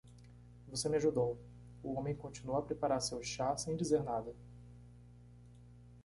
"Você 0.67 0.89
me 0.89 0.95
ajudou." 0.97 1.37
O 1.83 1.93
homem 1.93 2.15
continuou 2.15 2.57
a 2.57 2.61
preparar 2.63 3.01
seu 3.03 3.21
chá 3.21 3.55
sem 3.55 3.75
dizer 3.77 4.01
nada. 4.03 4.33